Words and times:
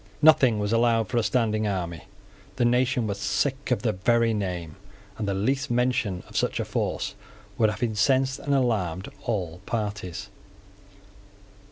Nothing 0.23 0.57
was 0.57 0.73
allowed 0.73 1.09
for 1.09 1.17
a 1.19 1.23
standing 1.23 1.67
army. 1.67 2.05
The 2.55 2.65
nation 2.65 3.05
was 3.05 3.19
sick 3.19 3.69
of 3.69 3.83
the 3.83 3.91
very 3.91 4.33
name; 4.33 4.77
and 5.19 5.27
the 5.27 5.35
least 5.35 5.69
mention 5.69 6.23
of 6.27 6.35
such 6.35 6.59
a 6.59 6.65
force 6.65 7.13
would 7.59 7.69
have 7.69 7.83
incensed 7.83 8.39
and 8.39 8.55
alarmed 8.55 9.09
all 9.25 9.61
parties. 9.67 10.29